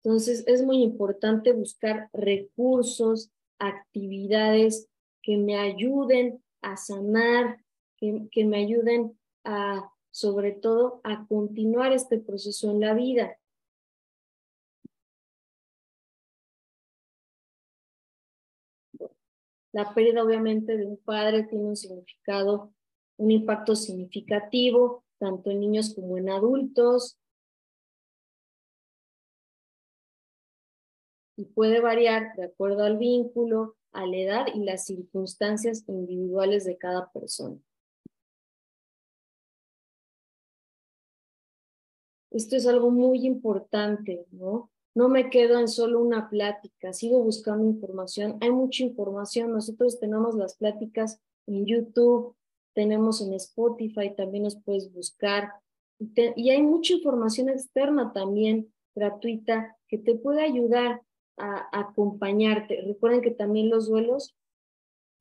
Entonces 0.04 0.44
es 0.48 0.64
muy 0.64 0.82
importante 0.82 1.54
buscar 1.54 2.10
recursos, 2.12 3.32
actividades 3.58 4.90
que 5.24 5.38
me 5.38 5.58
ayuden 5.58 6.44
a 6.62 6.78
sanar, 6.78 7.58
que, 7.98 8.46
me 8.46 8.58
ayuden 8.58 9.18
a, 9.46 9.90
sobre 10.12 10.52
todo, 10.52 11.00
a 11.04 11.26
continuar 11.28 11.94
este 11.94 12.20
proceso 12.20 12.70
en 12.70 12.82
la 12.82 12.94
vida. 12.94 13.38
La 19.72 19.92
pérdida 19.94 20.24
obviamente 20.24 20.78
de 20.78 20.86
un 20.86 20.98
padre 20.98 21.44
tiene 21.44 21.66
un 21.66 21.76
significado, 21.76 22.72
un 23.18 23.32
impacto 23.32 23.76
significativo, 23.76 25.04
tanto 25.18 25.50
en 25.50 25.62
niños 25.62 25.96
como 25.96 26.18
en 26.18 26.30
adultos. 26.30 27.18
Y 31.36 31.46
puede 31.46 31.80
variar 31.80 32.36
de 32.36 32.44
acuerdo 32.44 32.84
al 32.84 32.98
vínculo, 32.98 33.78
a 33.94 34.06
la 34.06 34.18
edad 34.18 34.46
y 34.54 34.64
las 34.64 34.86
circunstancias 34.86 35.84
individuales 35.88 36.66
de 36.66 36.78
cada 36.78 37.12
persona. 37.12 37.58
Esto 42.32 42.56
es 42.56 42.66
algo 42.66 42.90
muy 42.90 43.26
importante, 43.28 44.26
¿no? 44.32 44.72
No 44.96 45.08
me 45.08 45.30
quedo 45.30 45.60
en 45.60 45.68
solo 45.68 46.00
una 46.02 46.30
plática, 46.30 46.94
sigo 46.94 47.20
buscando 47.24 47.66
información. 47.66 48.38
Hay 48.42 48.52
mucha 48.52 48.84
información. 48.84 49.52
Nosotros 49.52 50.00
tenemos 50.00 50.36
las 50.36 50.56
pláticas 50.56 51.20
en 51.48 51.66
YouTube, 51.66 52.36
tenemos 52.74 53.22
en 53.22 53.34
Spotify, 53.34 54.14
también 54.16 54.44
nos 54.44 54.56
puedes 54.56 54.92
buscar. 54.92 55.52
y 56.36 56.50
hay 56.50 56.62
mucha 56.62 56.94
información 56.94 57.50
externa 57.50 58.12
también, 58.14 58.74
gratuita, 58.96 59.78
que 59.88 59.98
te 59.98 60.16
puede 60.16 60.42
ayudar 60.42 61.02
a, 61.38 61.68
acompañarte. 61.72 62.82
Recuerden 62.82 63.22
que 63.22 63.32
también 63.32 63.70
los 63.70 63.88
duelos, 63.90 64.36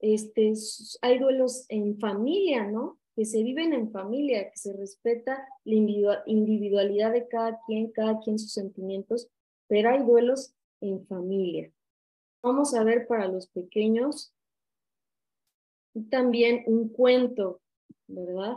este, 0.00 0.52
hay 1.00 1.18
duelos 1.18 1.66
en 1.68 1.98
familia, 1.98 2.66
¿no? 2.66 2.98
Que 3.14 3.24
se 3.24 3.42
viven 3.42 3.72
en 3.72 3.90
familia, 3.90 4.50
que 4.50 4.56
se 4.56 4.72
respeta 4.72 5.46
la 5.64 5.74
individualidad 6.26 7.12
de 7.12 7.28
cada 7.28 7.60
quien, 7.66 7.92
cada 7.92 8.20
quien 8.20 8.38
sus 8.38 8.52
sentimientos, 8.52 9.28
pero 9.68 9.90
hay 9.90 10.02
duelos 10.02 10.54
en 10.80 11.06
familia. 11.06 11.70
Vamos 12.42 12.74
a 12.74 12.82
ver 12.82 13.06
para 13.06 13.28
los 13.28 13.46
pequeños 13.48 14.34
también 16.10 16.64
un 16.66 16.88
cuento, 16.88 17.60
¿verdad? 18.06 18.56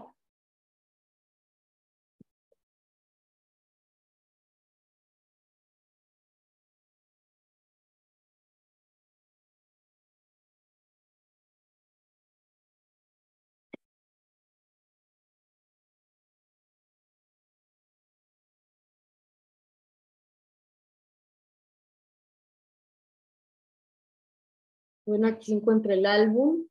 Bueno, 25.05 25.27
aquí 25.27 25.47
se 25.47 25.53
encuentra 25.53 25.93
el 25.93 26.05
álbum. 26.05 26.67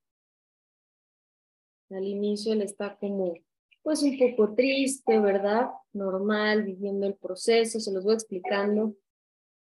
Al 1.91 2.05
inicio 2.05 2.53
él 2.53 2.63
está 2.63 2.97
como, 2.97 3.35
pues 3.83 4.03
un 4.03 4.19
poco 4.19 4.55
triste, 4.55 5.21
¿verdad? 5.21 5.69
Normal, 5.93 6.65
viviendo 6.65 7.07
el 7.07 7.15
proceso, 7.15 7.79
se 7.79 7.93
los 7.93 8.03
voy 8.03 8.15
explicando 8.15 8.97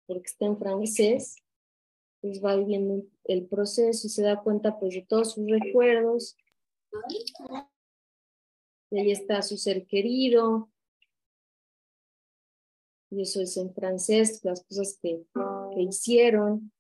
porque 0.07 0.27
está 0.27 0.47
en 0.47 0.59
francés. 0.59 1.37
Pues 2.21 2.43
va 2.45 2.57
viviendo 2.57 3.05
el 3.25 3.47
proceso 3.47 4.09
y 4.09 4.11
se 4.11 4.23
da 4.23 4.43
cuenta 4.43 4.81
pues 4.81 4.95
de 4.95 5.03
todos 5.03 5.35
sus 5.35 5.49
recuerdos. 5.49 6.37
Y 8.91 8.99
ahí 8.99 9.13
está 9.13 9.41
su 9.43 9.57
ser 9.57 9.87
querido. 9.87 10.69
Y 13.11 13.23
eso 13.23 13.41
es 13.41 13.57
en 13.57 13.73
francés, 13.73 14.41
las 14.43 14.65
cosas 14.65 14.99
que, 15.01 15.23
que 15.75 15.83
hicieron. 15.83 16.73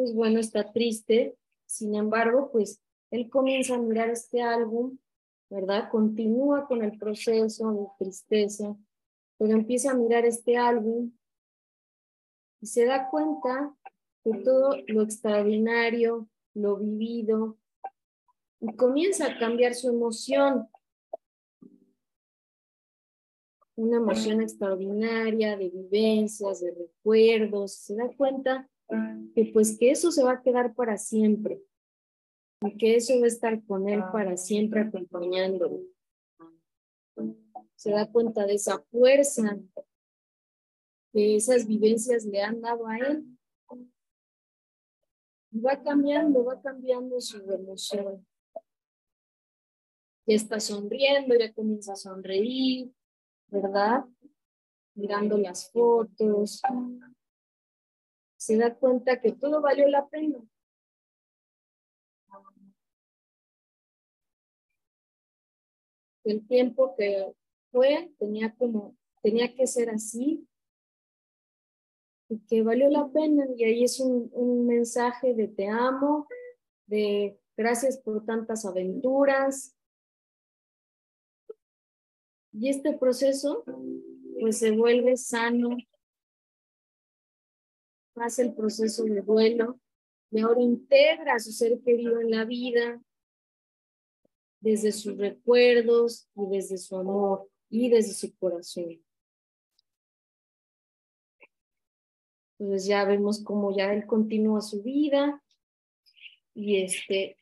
Pues 0.00 0.14
bueno, 0.14 0.40
está 0.40 0.72
triste. 0.72 1.36
Sin 1.66 1.94
embargo, 1.94 2.48
pues 2.50 2.80
él 3.10 3.28
comienza 3.28 3.74
a 3.74 3.78
mirar 3.78 4.08
este 4.08 4.40
álbum, 4.40 4.96
¿verdad? 5.50 5.90
Continúa 5.90 6.66
con 6.66 6.82
el 6.82 6.96
proceso 6.96 7.70
de 7.70 7.86
tristeza, 7.98 8.74
pero 9.36 9.52
empieza 9.52 9.90
a 9.90 9.94
mirar 9.94 10.24
este 10.24 10.56
álbum 10.56 11.12
y 12.62 12.66
se 12.66 12.86
da 12.86 13.10
cuenta 13.10 13.76
de 14.24 14.38
todo 14.38 14.74
lo 14.86 15.02
extraordinario, 15.02 16.26
lo 16.54 16.78
vivido, 16.78 17.58
y 18.58 18.74
comienza 18.76 19.26
a 19.26 19.38
cambiar 19.38 19.74
su 19.74 19.90
emoción. 19.90 20.66
Una 23.76 23.98
emoción 23.98 24.40
extraordinaria 24.40 25.58
de 25.58 25.68
vivencias, 25.68 26.60
de 26.62 26.70
recuerdos. 26.70 27.74
Se 27.74 27.96
da 27.96 28.08
cuenta 28.16 28.66
que 29.34 29.50
pues 29.52 29.78
que 29.78 29.90
eso 29.90 30.10
se 30.10 30.22
va 30.22 30.32
a 30.32 30.42
quedar 30.42 30.74
para 30.74 30.96
siempre 30.96 31.62
y 32.62 32.76
que 32.76 32.96
eso 32.96 33.18
va 33.18 33.24
a 33.24 33.28
estar 33.28 33.64
con 33.64 33.88
él 33.88 34.02
para 34.12 34.36
siempre 34.36 34.80
acompañándolo. 34.80 35.80
Se 37.76 37.90
da 37.90 38.10
cuenta 38.10 38.44
de 38.44 38.54
esa 38.54 38.78
fuerza 38.90 39.58
que 41.12 41.36
esas 41.36 41.66
vivencias 41.66 42.24
le 42.24 42.42
han 42.42 42.60
dado 42.60 42.86
a 42.86 42.98
él. 42.98 43.24
Y 45.52 45.60
va 45.60 45.82
cambiando, 45.82 46.44
va 46.44 46.60
cambiando 46.60 47.20
su 47.20 47.38
emoción. 47.50 48.24
Ya 50.26 50.36
está 50.36 50.60
sonriendo, 50.60 51.34
ya 51.34 51.52
comienza 51.52 51.94
a 51.94 51.96
sonreír, 51.96 52.92
¿verdad? 53.48 54.04
Mirando 54.94 55.38
las 55.38 55.70
fotos, 55.72 56.62
se 58.40 58.56
da 58.56 58.74
cuenta 58.74 59.20
que 59.20 59.32
todo 59.32 59.60
valió 59.60 59.86
la 59.86 60.08
pena. 60.08 60.38
El 66.24 66.46
tiempo 66.48 66.94
que 66.96 67.34
fue 67.70 68.14
tenía 68.18 68.54
como, 68.54 68.96
tenía 69.22 69.54
que 69.54 69.66
ser 69.66 69.90
así 69.90 70.48
y 72.30 72.38
que 72.46 72.62
valió 72.62 72.88
la 72.88 73.08
pena. 73.08 73.44
Y 73.54 73.64
ahí 73.64 73.84
es 73.84 74.00
un, 74.00 74.30
un 74.32 74.66
mensaje 74.66 75.34
de 75.34 75.48
te 75.48 75.68
amo, 75.68 76.26
de 76.86 77.38
gracias 77.58 77.98
por 77.98 78.24
tantas 78.24 78.64
aventuras. 78.64 79.76
Y 82.52 82.70
este 82.70 82.96
proceso 82.96 83.64
pues 84.40 84.58
se 84.58 84.70
vuelve 84.70 85.18
sano, 85.18 85.76
hace 88.20 88.42
el 88.42 88.54
proceso 88.54 89.04
de 89.04 89.22
duelo 89.22 89.80
y 90.30 90.40
ahora 90.40 90.62
integra 90.62 91.34
a 91.34 91.40
su 91.40 91.52
ser 91.52 91.80
querido 91.80 92.20
en 92.20 92.30
la 92.30 92.44
vida. 92.44 93.00
desde 94.62 94.92
sus 94.92 95.16
recuerdos 95.16 96.28
y 96.34 96.46
desde 96.48 96.76
su 96.76 96.94
amor 96.94 97.48
y 97.70 97.88
desde 97.88 98.12
su 98.12 98.36
corazón. 98.36 99.02
Entonces 102.58 102.86
ya 102.86 103.06
vemos 103.06 103.42
cómo 103.42 103.74
ya 103.74 103.90
él 103.94 104.06
continúa 104.06 104.60
su 104.60 104.82
vida 104.82 105.42
y 106.52 106.82
este 106.82 107.38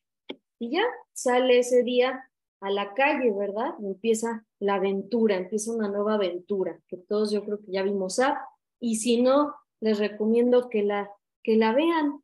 y 0.61 0.71
ya 0.71 0.85
sale 1.13 1.59
ese 1.59 1.83
día 1.83 2.31
a 2.61 2.71
la 2.71 2.95
calle, 2.95 3.33
¿verdad? 3.33 3.75
empieza 3.81 4.47
la 4.61 4.75
aventura, 4.75 5.37
empieza 5.37 5.73
una 5.73 5.89
nueva 5.89 6.15
aventura 6.15 6.81
que 6.87 6.99
todos 6.99 7.33
yo 7.33 7.45
creo 7.45 7.59
que 7.59 7.73
ya 7.73 7.83
vimos 7.83 8.21
a 8.21 8.41
y 8.79 8.97
si 8.97 9.23
no 9.23 9.55
les 9.81 9.99
recomiendo 9.99 10.69
que 10.69 10.83
la 10.83 11.11
que 11.43 11.57
la 11.57 11.73
vean. 11.73 12.23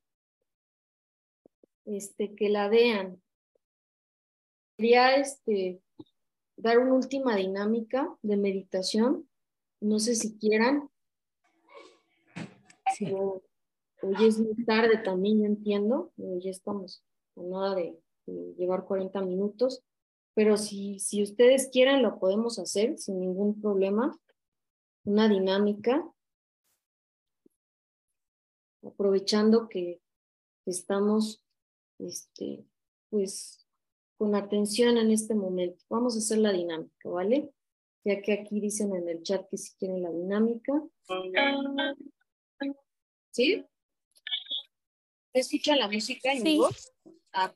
Este 1.87 2.34
que 2.34 2.49
la 2.49 2.68
vean. 2.68 3.23
Quería 4.76 5.16
este 5.16 5.80
dar 6.56 6.78
una 6.78 6.94
última 6.94 7.37
dinámica 7.37 8.14
de 8.23 8.37
meditación. 8.37 9.28
No 9.80 9.99
sé 9.99 10.14
si 10.14 10.37
quieran. 10.38 10.88
hoy 14.02 14.26
es 14.26 14.38
muy 14.38 14.64
tarde 14.64 14.99
también, 14.99 15.40
yo 15.40 15.46
entiendo. 15.46 16.12
Ya 16.16 16.50
estamos 16.50 17.02
a 17.37 17.42
nada 17.42 17.75
de, 17.75 17.99
llevar 18.56 18.84
40 18.84 19.20
minutos. 19.23 19.82
Pero 20.34 20.56
si, 20.56 20.99
si 20.99 21.23
ustedes 21.23 21.68
quieren, 21.70 22.02
lo 22.02 22.18
podemos 22.18 22.58
hacer 22.58 22.99
sin 22.99 23.20
ningún 23.20 23.61
problema. 23.61 24.18
Una 25.04 25.28
dinámica. 25.28 26.04
Aprovechando 28.86 29.68
que 29.68 30.00
estamos, 30.66 31.42
este, 31.98 32.64
pues, 33.10 33.66
con 34.16 34.34
atención 34.34 34.96
en 34.96 35.10
este 35.10 35.34
momento. 35.34 35.84
Vamos 35.88 36.14
a 36.16 36.18
hacer 36.18 36.38
la 36.38 36.52
dinámica, 36.52 37.08
¿vale? 37.08 37.52
Ya 38.04 38.20
que 38.20 38.32
aquí 38.32 38.60
dicen 38.60 38.94
en 38.94 39.08
el 39.08 39.22
chat 39.22 39.48
que 39.48 39.56
si 39.56 39.74
quieren 39.76 40.02
la 40.02 40.10
dinámica. 40.10 40.72
¿Sí? 43.30 43.64
¿Escucha 45.32 45.74
la 45.74 45.88
música 45.88 46.32
en 46.32 46.42
sí. 46.42 46.58
voz? 46.58 46.92
Ah. 47.32 47.52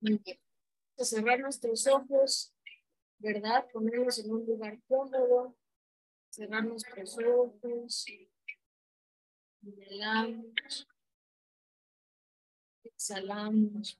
Vamos 0.00 0.22
a 0.98 1.04
cerrar 1.04 1.40
nuestros 1.40 1.86
ojos, 1.86 2.54
¿verdad? 3.18 3.66
Ponerlos 3.72 4.18
en 4.18 4.32
un 4.32 4.46
lugar 4.46 4.80
cómodo. 4.88 5.54
Cerrar 6.30 6.64
nuestros 6.64 7.18
ojos. 7.18 8.06
Inhalamos. 9.66 10.86
Exhalamos. 12.84 13.98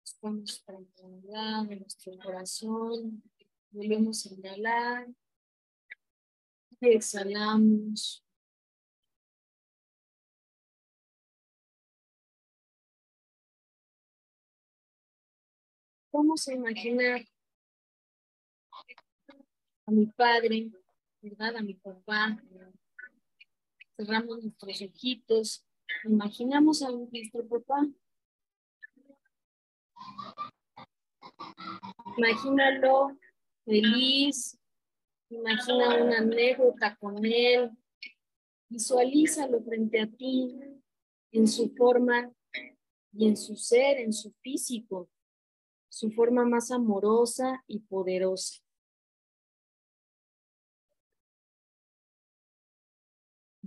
Buscamos 0.00 0.64
tranquilidad 0.64 1.70
en 1.70 1.80
nuestro 1.80 2.12
corazón. 2.24 3.22
Volvemos 3.70 4.24
a 4.24 4.34
inhalar. 4.34 5.08
Exhalamos. 6.80 8.24
Vamos 16.10 16.48
a 16.48 16.54
imaginar 16.54 17.20
a 19.86 19.90
mi 19.90 20.06
padre, 20.06 20.70
¿verdad? 21.22 21.56
A 21.56 21.62
mi 21.62 21.74
papá. 21.74 22.42
Cerramos 23.96 24.42
nuestros 24.42 24.82
ojitos. 24.82 25.66
Imaginamos 26.04 26.82
a 26.82 26.90
nuestro 26.90 27.46
papá 27.48 27.88
Imagínalo 32.16 33.16
feliz, 33.64 34.58
imagina 35.30 36.02
una 36.02 36.18
anécdota 36.18 36.96
con 36.96 37.24
él, 37.24 37.70
visualízalo 38.68 39.62
frente 39.62 40.00
a 40.00 40.06
ti 40.10 40.58
en 41.32 41.46
su 41.46 41.70
forma 41.76 42.32
y 43.12 43.28
en 43.28 43.36
su 43.36 43.56
ser, 43.56 43.98
en 43.98 44.12
su 44.12 44.32
físico, 44.40 45.08
su 45.88 46.10
forma 46.10 46.44
más 46.44 46.70
amorosa 46.70 47.62
y 47.66 47.80
poderosa. 47.80 48.62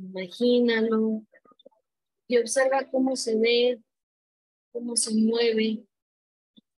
Imagínalo 0.01 1.23
y 2.27 2.37
observa 2.37 2.89
cómo 2.89 3.15
se 3.15 3.37
ve, 3.37 3.81
cómo 4.71 4.95
se 4.95 5.13
mueve, 5.13 5.85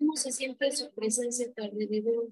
¿Cómo 0.03 0.17
se 0.17 0.33
siente 0.33 0.69
su 0.73 0.91
presencia 0.91 1.47
a 1.47 1.53
tu 1.53 1.63
alrededor? 1.63 2.29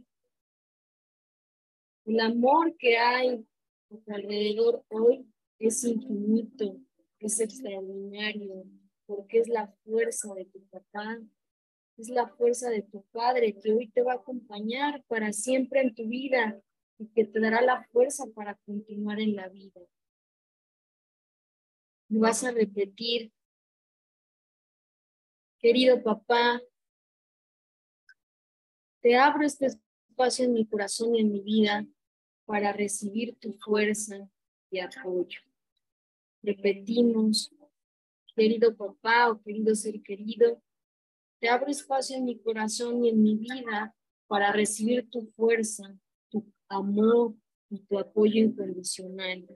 El 2.04 2.18
amor 2.18 2.76
que 2.76 2.98
hay 2.98 3.46
a 3.90 3.96
tu 3.96 4.12
alrededor 4.12 4.84
hoy 4.88 5.24
es 5.60 5.84
infinito, 5.84 6.76
es 7.20 7.38
extraordinario, 7.38 8.64
porque 9.06 9.38
es 9.38 9.48
la 9.48 9.68
fuerza 9.84 10.34
de 10.34 10.46
tu 10.46 10.66
papá, 10.66 11.20
es 11.96 12.08
la 12.08 12.26
fuerza 12.26 12.70
de 12.70 12.82
tu 12.82 13.04
padre 13.12 13.56
que 13.56 13.72
hoy 13.72 13.88
te 13.90 14.02
va 14.02 14.14
a 14.14 14.16
acompañar 14.16 15.04
para 15.06 15.32
siempre 15.32 15.82
en 15.82 15.94
tu 15.94 16.08
vida 16.08 16.60
y 16.98 17.06
que 17.10 17.24
te 17.24 17.38
dará 17.38 17.62
la 17.62 17.84
fuerza 17.92 18.24
para 18.34 18.56
continuar 18.66 19.20
en 19.20 19.36
la 19.36 19.48
vida. 19.48 19.80
Y 22.10 22.18
vas 22.18 22.42
a 22.42 22.50
repetir, 22.50 23.32
querido 25.60 26.02
papá, 26.02 26.60
te 29.00 29.16
abro 29.16 29.46
este 29.46 29.66
espacio 29.66 30.44
en 30.44 30.52
mi 30.52 30.66
corazón 30.66 31.14
y 31.14 31.20
en 31.20 31.30
mi 31.30 31.40
vida 31.40 31.86
para 32.46 32.72
recibir 32.72 33.36
tu 33.36 33.52
fuerza 33.52 34.28
y 34.72 34.80
apoyo. 34.80 35.40
Repetimos, 36.42 37.54
querido 38.34 38.76
papá 38.76 39.30
o 39.30 39.40
querido 39.40 39.76
ser 39.76 40.02
querido, 40.02 40.60
te 41.38 41.48
abro 41.48 41.70
espacio 41.70 42.16
en 42.16 42.24
mi 42.24 42.40
corazón 42.40 43.04
y 43.04 43.10
en 43.10 43.22
mi 43.22 43.36
vida 43.36 43.94
para 44.26 44.52
recibir 44.52 45.08
tu 45.08 45.22
fuerza, 45.36 45.96
tu 46.28 46.44
amor 46.68 47.36
y 47.68 47.78
tu 47.80 48.00
apoyo 48.00 48.42
incondicional. 48.42 49.46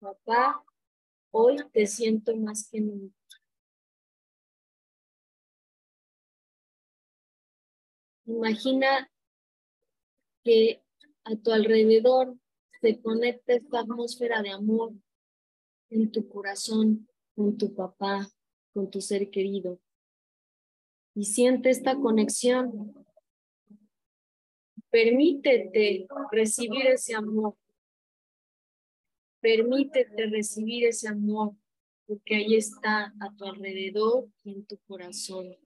Papá, 0.00 0.64
hoy 1.30 1.58
te 1.74 1.86
siento 1.86 2.34
más 2.34 2.70
que 2.70 2.80
nunca. 2.80 3.14
Imagina 8.24 9.10
que 10.42 10.82
a 11.24 11.36
tu 11.36 11.52
alrededor 11.52 12.34
se 12.80 12.98
conecta 13.02 13.52
esta 13.52 13.80
atmósfera 13.80 14.40
de 14.40 14.50
amor 14.50 14.94
en 15.90 16.10
tu 16.10 16.26
corazón, 16.28 17.06
con 17.36 17.58
tu 17.58 17.74
papá, 17.74 18.26
con 18.72 18.90
tu 18.90 19.02
ser 19.02 19.28
querido. 19.30 19.80
Y 21.14 21.24
siente 21.24 21.68
esta 21.68 21.94
conexión. 21.96 22.94
Permítete 24.88 26.06
recibir 26.32 26.86
ese 26.86 27.14
amor. 27.14 27.54
Permítete 29.40 30.26
recibir 30.26 30.84
ese 30.84 31.08
amor, 31.08 31.54
porque 32.06 32.36
ahí 32.36 32.56
está 32.56 33.14
a 33.18 33.34
tu 33.36 33.44
alrededor 33.44 34.28
y 34.44 34.52
en 34.52 34.66
tu 34.66 34.76
corazón. 34.86 35.56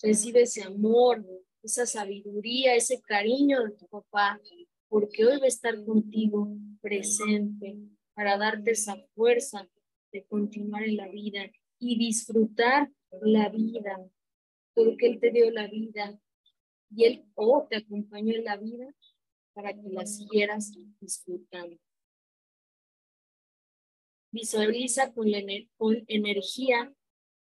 Recibe 0.00 0.42
ese 0.42 0.62
amor, 0.62 1.24
esa 1.62 1.86
sabiduría, 1.86 2.76
ese 2.76 3.00
cariño 3.00 3.64
de 3.64 3.72
tu 3.72 3.88
papá, 3.88 4.40
porque 4.88 5.24
hoy 5.24 5.38
va 5.38 5.46
a 5.46 5.48
estar 5.48 5.82
contigo 5.84 6.56
presente 6.80 7.76
para 8.14 8.36
darte 8.36 8.72
esa 8.72 8.96
fuerza 9.14 9.68
de 10.12 10.24
continuar 10.26 10.84
en 10.84 10.96
la 10.96 11.08
vida 11.08 11.50
y 11.80 11.98
disfrutar 11.98 12.92
la 13.22 13.48
vida, 13.48 13.98
porque 14.74 15.06
Él 15.06 15.18
te 15.18 15.32
dio 15.32 15.50
la 15.50 15.66
vida 15.66 16.16
y 16.90 17.04
Él 17.04 17.24
o 17.34 17.66
te 17.68 17.76
acompañó 17.76 18.34
en 18.34 18.44
la 18.44 18.56
vida 18.56 18.94
para 19.54 19.72
que 19.72 19.88
la 19.88 20.04
siguieras 20.04 20.72
disfrutando. 21.00 21.78
Visualiza 24.30 25.12
con, 25.12 25.30
la, 25.30 25.40
con 25.76 26.04
energía, 26.08 26.92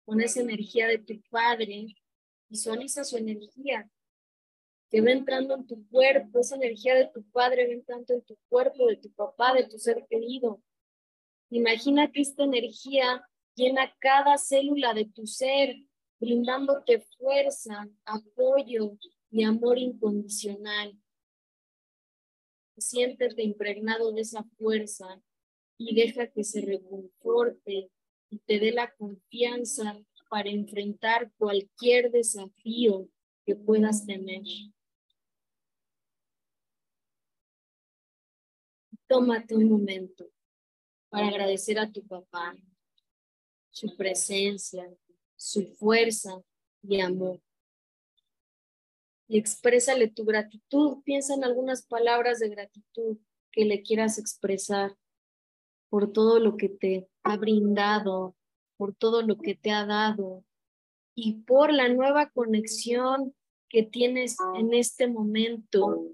con 0.05 0.21
esa 0.21 0.41
energía 0.41 0.87
de 0.87 0.99
tu 0.99 1.21
Padre, 1.29 1.95
Visualiza 2.51 3.05
su 3.05 3.15
energía 3.15 3.89
que 4.89 4.99
va 4.99 5.11
entrando 5.11 5.55
en 5.55 5.65
tu 5.65 5.87
cuerpo, 5.87 6.37
esa 6.37 6.57
energía 6.57 6.95
de 6.95 7.05
tu 7.05 7.23
padre 7.31 7.65
va 7.65 7.71
entrando 7.71 8.13
en 8.13 8.21
tu 8.23 8.37
cuerpo, 8.49 8.87
de 8.87 8.97
tu 8.97 9.09
papá, 9.13 9.53
de 9.53 9.63
tu 9.69 9.79
ser 9.79 10.05
querido. 10.09 10.61
Imagina 11.49 12.11
que 12.11 12.19
esta 12.19 12.43
energía 12.43 13.25
llena 13.55 13.95
cada 13.99 14.37
célula 14.37 14.93
de 14.93 15.05
tu 15.05 15.25
ser, 15.25 15.77
brindándote 16.19 16.99
fuerza, 17.17 17.87
apoyo 18.03 18.97
y 19.29 19.43
amor 19.45 19.77
incondicional. 19.77 20.93
Siéntete 22.81 23.43
impregnado 23.43 24.11
de 24.11 24.21
esa 24.21 24.43
fuerza 24.57 25.21
y 25.77 25.95
deja 25.95 26.27
que 26.27 26.43
se 26.43 26.61
reconforte 26.61 27.89
y 28.29 28.39
te 28.39 28.59
dé 28.59 28.71
la 28.71 28.93
confianza 28.95 29.99
para 30.29 30.49
enfrentar 30.49 31.31
cualquier 31.37 32.11
desafío 32.11 33.09
que 33.45 33.55
puedas 33.55 34.05
tener. 34.05 34.41
Tómate 39.07 39.55
un 39.55 39.69
momento 39.69 40.29
para 41.09 41.27
agradecer 41.27 41.77
a 41.77 41.91
tu 41.91 42.05
papá, 42.07 42.55
su 43.69 43.95
presencia, 43.97 44.87
su 45.35 45.65
fuerza 45.75 46.41
y 46.81 47.01
amor. 47.01 47.41
Y 49.31 49.37
exprésale 49.37 50.09
tu 50.09 50.25
gratitud. 50.25 51.03
Piensa 51.05 51.33
en 51.35 51.45
algunas 51.45 51.87
palabras 51.87 52.39
de 52.39 52.49
gratitud 52.49 53.17
que 53.49 53.63
le 53.63 53.81
quieras 53.81 54.17
expresar 54.17 54.97
por 55.89 56.11
todo 56.11 56.39
lo 56.39 56.57
que 56.57 56.67
te 56.67 57.07
ha 57.23 57.37
brindado, 57.37 58.35
por 58.75 58.93
todo 58.93 59.21
lo 59.21 59.37
que 59.37 59.55
te 59.55 59.71
ha 59.71 59.85
dado 59.85 60.43
y 61.15 61.43
por 61.43 61.71
la 61.71 61.87
nueva 61.87 62.29
conexión 62.31 63.33
que 63.69 63.83
tienes 63.83 64.35
en 64.57 64.73
este 64.73 65.07
momento 65.07 66.09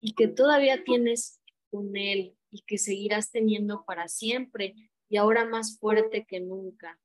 y 0.00 0.14
que 0.14 0.26
todavía 0.26 0.82
tienes 0.82 1.42
con 1.70 1.94
Él 1.94 2.38
y 2.50 2.62
que 2.62 2.78
seguirás 2.78 3.32
teniendo 3.32 3.84
para 3.84 4.08
siempre 4.08 4.74
y 5.10 5.18
ahora 5.18 5.44
más 5.44 5.78
fuerte 5.78 6.24
que 6.26 6.40
nunca. 6.40 6.98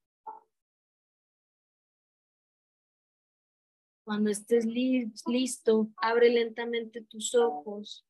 Cuando 4.10 4.32
estés 4.32 4.65
listo, 4.65 5.88
abre 5.98 6.32
lentamente 6.32 7.04
tus 7.04 7.36
ojos. 7.36 8.04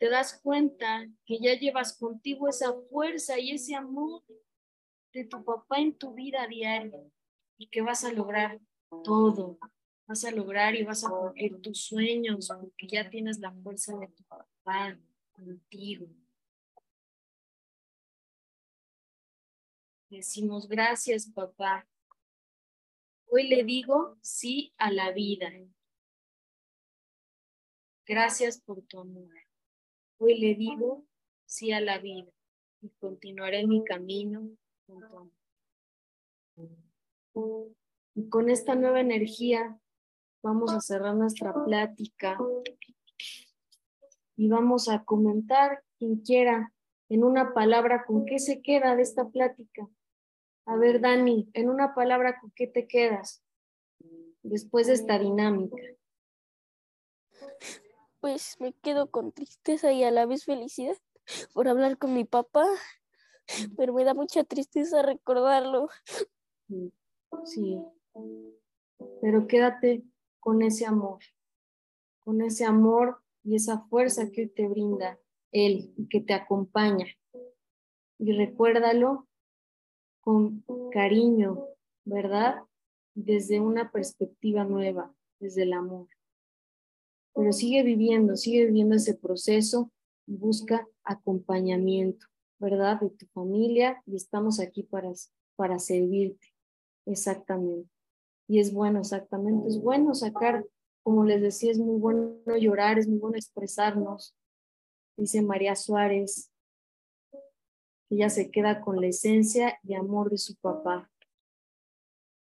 Te 0.00 0.10
das 0.10 0.40
cuenta 0.42 1.08
que 1.24 1.38
ya 1.38 1.56
llevas 1.56 1.96
contigo 1.96 2.48
esa 2.48 2.74
fuerza 2.90 3.38
y 3.38 3.52
ese 3.52 3.76
amor 3.76 4.24
de 5.12 5.26
tu 5.26 5.44
papá 5.44 5.78
en 5.78 5.96
tu 5.96 6.12
vida 6.12 6.44
diaria 6.48 7.08
y 7.56 7.68
que 7.68 7.82
vas 7.82 8.02
a 8.02 8.12
lograr 8.12 8.60
todo, 9.04 9.60
vas 10.08 10.24
a 10.24 10.32
lograr 10.32 10.74
y 10.74 10.82
vas 10.82 11.04
a 11.04 11.08
cumplir 11.08 11.62
tus 11.62 11.84
sueños 11.84 12.48
porque 12.48 12.88
ya 12.88 13.08
tienes 13.08 13.38
la 13.38 13.52
fuerza 13.52 13.96
de 13.96 14.08
tu 14.08 14.24
papá 14.24 14.98
contigo. 15.30 16.08
Decimos 20.10 20.68
gracias, 20.68 21.30
papá. 21.30 21.86
Hoy 23.34 23.48
le 23.48 23.64
digo 23.64 24.18
sí 24.20 24.74
a 24.76 24.92
la 24.92 25.10
vida. 25.10 25.50
Gracias 28.06 28.60
por 28.60 28.82
tu 28.82 29.00
amor. 29.00 29.32
Hoy 30.18 30.38
le 30.38 30.54
digo 30.54 31.06
sí 31.46 31.72
a 31.72 31.80
la 31.80 31.98
vida 31.98 32.30
y 32.82 32.90
continuaré 32.90 33.66
mi 33.66 33.84
camino 33.84 34.50
con 34.86 35.32
Y 38.14 38.28
con 38.28 38.50
esta 38.50 38.74
nueva 38.74 39.00
energía 39.00 39.80
vamos 40.42 40.70
a 40.74 40.82
cerrar 40.82 41.14
nuestra 41.14 41.54
plática 41.64 42.36
y 44.36 44.48
vamos 44.48 44.90
a 44.90 45.04
comentar 45.04 45.82
quien 45.96 46.16
quiera 46.16 46.70
en 47.08 47.24
una 47.24 47.54
palabra 47.54 48.04
con 48.04 48.26
qué 48.26 48.38
se 48.38 48.60
queda 48.60 48.94
de 48.94 49.00
esta 49.00 49.26
plática. 49.30 49.88
A 50.66 50.76
ver, 50.76 51.00
Dani, 51.00 51.50
en 51.54 51.68
una 51.68 51.94
palabra 51.94 52.38
con 52.40 52.52
qué 52.52 52.66
te 52.66 52.86
quedas 52.86 53.42
después 54.42 54.86
de 54.86 54.94
esta 54.94 55.18
dinámica. 55.18 55.76
Pues 58.20 58.56
me 58.60 58.72
quedo 58.74 59.10
con 59.10 59.32
tristeza 59.32 59.92
y 59.92 60.04
a 60.04 60.10
la 60.12 60.26
vez 60.26 60.44
felicidad 60.44 60.96
por 61.52 61.68
hablar 61.68 61.98
con 61.98 62.14
mi 62.14 62.24
papá, 62.24 62.66
pero 63.76 63.92
me 63.92 64.04
da 64.04 64.14
mucha 64.14 64.44
tristeza 64.44 65.02
recordarlo. 65.02 65.88
Sí, 67.44 67.80
pero 69.20 69.46
quédate 69.48 70.04
con 70.38 70.62
ese 70.62 70.86
amor, 70.86 71.18
con 72.20 72.40
ese 72.42 72.64
amor 72.64 73.20
y 73.42 73.56
esa 73.56 73.80
fuerza 73.88 74.30
que 74.30 74.46
te 74.46 74.68
brinda 74.68 75.18
Él 75.50 75.92
y 75.96 76.08
que 76.08 76.20
te 76.20 76.34
acompaña. 76.34 77.06
Y 78.18 78.32
recuérdalo 78.32 79.26
con 80.22 80.64
cariño, 80.92 81.66
¿verdad? 82.04 82.62
Desde 83.14 83.60
una 83.60 83.90
perspectiva 83.90 84.64
nueva, 84.64 85.12
desde 85.40 85.64
el 85.64 85.74
amor. 85.74 86.08
Pero 87.34 87.52
sigue 87.52 87.82
viviendo, 87.82 88.36
sigue 88.36 88.66
viviendo 88.66 88.94
ese 88.94 89.14
proceso 89.14 89.90
y 90.26 90.36
busca 90.36 90.86
acompañamiento, 91.04 92.26
¿verdad? 92.58 93.00
De 93.00 93.10
tu 93.10 93.26
familia 93.34 94.00
y 94.06 94.16
estamos 94.16 94.60
aquí 94.60 94.84
para, 94.84 95.10
para 95.56 95.78
servirte. 95.78 96.54
Exactamente. 97.04 97.90
Y 98.48 98.60
es 98.60 98.72
bueno, 98.72 99.00
exactamente, 99.00 99.68
es 99.68 99.80
bueno 99.80 100.14
sacar, 100.14 100.64
como 101.02 101.24
les 101.24 101.42
decía, 101.42 101.72
es 101.72 101.78
muy 101.78 101.98
bueno 101.98 102.38
llorar, 102.58 102.98
es 102.98 103.08
muy 103.08 103.18
bueno 103.18 103.36
expresarnos. 103.36 104.36
Dice 105.16 105.42
María 105.42 105.74
Suárez, 105.74 106.51
ella 108.12 108.28
se 108.28 108.50
queda 108.50 108.82
con 108.82 109.00
la 109.00 109.06
esencia 109.06 109.78
y 109.82 109.94
amor 109.94 110.30
de 110.30 110.36
su 110.36 110.54
papá. 110.56 111.10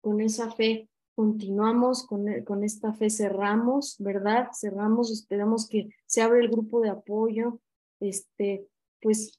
Con 0.00 0.22
esa 0.22 0.50
fe 0.50 0.88
continuamos, 1.14 2.06
con, 2.06 2.24
con 2.44 2.64
esta 2.64 2.94
fe 2.94 3.10
cerramos, 3.10 3.96
¿verdad? 3.98 4.48
Cerramos, 4.58 5.10
esperamos 5.10 5.68
que 5.68 5.90
se 6.06 6.22
abra 6.22 6.40
el 6.40 6.48
grupo 6.48 6.80
de 6.80 6.88
apoyo. 6.88 7.60
Este, 8.00 8.66
pues 9.02 9.38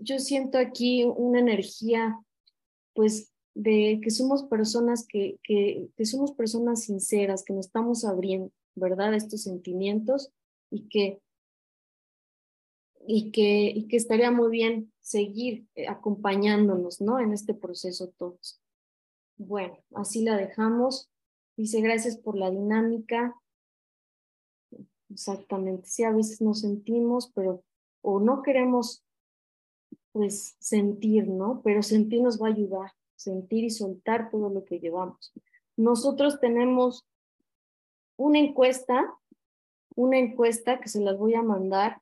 yo 0.00 0.18
siento 0.18 0.56
aquí 0.56 1.04
una 1.04 1.40
energía, 1.40 2.18
pues 2.94 3.30
de 3.54 4.00
que 4.02 4.10
somos 4.10 4.42
personas 4.44 5.06
que, 5.06 5.38
que, 5.42 5.88
que, 5.96 6.06
somos 6.06 6.32
personas 6.32 6.84
sinceras, 6.84 7.44
que 7.44 7.52
nos 7.52 7.66
estamos 7.66 8.06
abriendo, 8.06 8.50
¿verdad? 8.74 9.14
Estos 9.14 9.42
sentimientos 9.42 10.30
y 10.70 10.88
que, 10.88 11.20
y 13.06 13.30
que, 13.30 13.72
y 13.74 13.88
que 13.88 13.96
estaría 13.96 14.30
muy 14.30 14.50
bien 14.50 14.92
seguir 15.00 15.66
eh, 15.74 15.88
acompañándonos, 15.88 17.00
¿no? 17.00 17.18
En 17.20 17.32
este 17.32 17.54
proceso 17.54 18.08
todos. 18.18 18.60
Bueno, 19.36 19.76
así 19.94 20.22
la 20.22 20.36
dejamos. 20.36 21.10
Dice, 21.56 21.80
gracias 21.80 22.16
por 22.16 22.36
la 22.36 22.50
dinámica. 22.50 23.34
Exactamente, 25.08 25.88
sí, 25.88 26.02
a 26.02 26.10
veces 26.10 26.40
nos 26.40 26.60
sentimos, 26.60 27.30
pero 27.34 27.62
o 28.02 28.20
no 28.20 28.42
queremos, 28.42 29.04
pues, 30.12 30.56
sentir, 30.58 31.28
¿no? 31.28 31.60
Pero 31.62 31.82
sentir 31.82 32.22
nos 32.22 32.40
va 32.40 32.48
a 32.48 32.52
ayudar 32.52 32.92
sentir 33.16 33.64
y 33.64 33.70
soltar 33.70 34.30
todo 34.30 34.50
lo 34.50 34.64
que 34.64 34.78
llevamos. 34.78 35.32
Nosotros 35.76 36.38
tenemos 36.38 37.04
una 38.16 38.38
encuesta, 38.38 39.12
una 39.94 40.18
encuesta 40.18 40.78
que 40.80 40.88
se 40.88 41.00
las 41.00 41.18
voy 41.18 41.34
a 41.34 41.42
mandar 41.42 42.00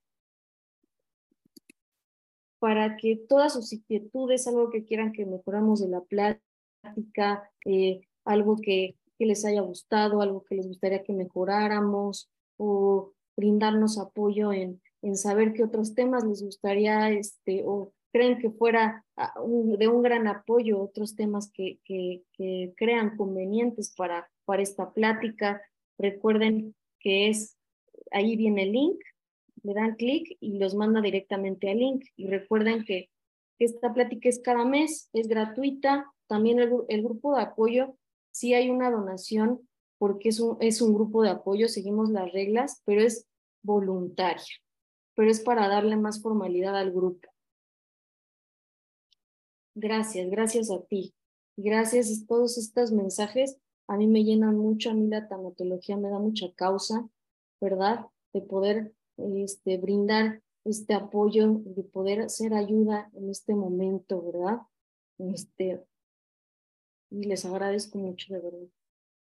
para 2.64 2.96
que 2.96 3.16
todas 3.28 3.52
sus 3.52 3.74
inquietudes, 3.74 4.46
algo 4.46 4.70
que 4.70 4.86
quieran 4.86 5.12
que 5.12 5.26
mejoramos 5.26 5.82
de 5.82 5.88
la 5.88 6.00
plática, 6.00 7.50
eh, 7.66 8.00
algo 8.24 8.56
que, 8.56 8.96
les 9.18 9.44
haya 9.44 9.60
gustado, 9.60 10.22
algo 10.22 10.44
que 10.44 10.54
les 10.54 10.66
gustaría 10.66 11.02
que 11.02 11.12
mejoráramos 11.12 12.30
o 12.56 13.12
brindarnos 13.36 13.98
apoyo 13.98 14.50
en, 14.50 14.80
en 15.02 15.16
saber 15.18 15.52
qué 15.52 15.62
otros 15.62 15.94
temas 15.94 16.24
les 16.24 16.42
gustaría 16.42 17.10
este, 17.10 17.64
o 17.66 17.92
creen 18.14 18.38
que 18.38 18.48
fuera 18.48 19.04
ah, 19.18 19.34
de 19.78 19.88
un 19.88 20.00
gran 20.00 20.26
apoyo 20.26 20.80
otros 20.80 21.16
temas 21.16 21.50
que, 21.52 21.80
que, 21.84 22.22
que 22.32 22.72
crean 22.78 23.18
convenientes 23.18 23.94
para, 23.94 24.30
para 24.46 24.62
esta 24.62 24.90
plática. 24.94 25.60
Recuerden 25.98 26.74
que 26.98 27.28
es, 27.28 27.58
ahí 28.10 28.36
viene 28.36 28.62
el 28.62 28.72
link, 28.72 29.00
le 29.64 29.74
dan 29.74 29.96
clic 29.96 30.36
y 30.40 30.58
los 30.58 30.74
manda 30.74 31.00
directamente 31.00 31.70
al 31.70 31.78
link. 31.78 32.04
Y 32.16 32.28
recuerden 32.28 32.84
que 32.84 33.10
esta 33.58 33.92
plática 33.92 34.28
es 34.28 34.40
cada 34.40 34.64
mes, 34.64 35.08
es 35.12 35.26
gratuita. 35.26 36.12
También 36.26 36.58
el, 36.60 37.02
grupo 37.02 37.34
de 37.34 37.42
apoyo, 37.42 37.96
sí 38.30 38.54
hay 38.54 38.70
una 38.70 38.90
donación 38.90 39.66
porque 39.98 40.28
es 40.28 40.38
un, 40.38 40.58
es 40.60 40.82
un 40.82 40.94
grupo 40.94 41.22
de 41.22 41.30
apoyo, 41.30 41.68
seguimos 41.68 42.10
las 42.10 42.30
reglas, 42.32 42.82
pero 42.84 43.00
es 43.00 43.26
voluntaria, 43.62 44.44
pero 45.14 45.30
es 45.30 45.40
para 45.40 45.68
darle 45.68 45.96
más 45.96 46.20
formalidad 46.20 46.76
al 46.76 46.92
grupo. 46.92 47.28
Gracias, 49.74 50.30
gracias 50.30 50.70
a 50.70 50.82
ti. 50.82 51.14
Gracias 51.56 52.10
a 52.10 52.26
todos 52.26 52.58
estos 52.58 52.92
mensajes. 52.92 53.58
A 53.86 53.96
mí 53.96 54.06
me 54.06 54.24
llenan 54.24 54.58
mucho, 54.58 54.90
a 54.90 54.94
mí 54.94 55.06
la 55.08 55.26
tanatología 55.26 55.96
me 55.96 56.10
da 56.10 56.18
mucha 56.18 56.52
causa, 56.54 57.08
¿verdad? 57.60 58.06
De 58.32 58.40
poder 58.42 58.92
este, 59.16 59.78
brindar 59.78 60.42
este 60.64 60.94
apoyo, 60.94 61.60
de 61.64 61.82
poder 61.82 62.22
hacer 62.22 62.54
ayuda 62.54 63.10
en 63.14 63.30
este 63.30 63.54
momento, 63.54 64.22
¿verdad? 64.22 64.60
Este, 65.18 65.84
y 67.10 67.24
les 67.24 67.44
agradezco 67.44 67.98
mucho, 67.98 68.32
de 68.34 68.40
verdad. 68.40 68.68